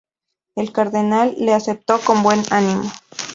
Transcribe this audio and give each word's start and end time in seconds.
El 0.55 0.71
Cardenal 0.71 1.35
le 1.37 1.53
aceptó 1.53 1.99
con 1.99 2.23
buen 2.23 2.41
ánimo. 2.49 2.91